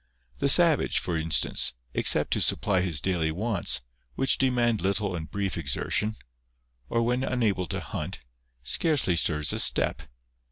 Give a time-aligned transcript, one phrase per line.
[0.39, 3.81] The savage, for instance, except to supply his daily wants,
[4.15, 6.15] which demand little and brief exertion,
[6.89, 8.17] or when unable to hunt,
[8.63, 10.01] scarcely stirs a step.